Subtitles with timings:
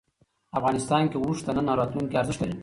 [0.57, 2.55] افغانستان کې اوښ د نن او راتلونکي ارزښت لري.